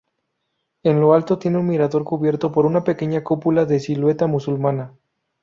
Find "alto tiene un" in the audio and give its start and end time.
1.13-1.67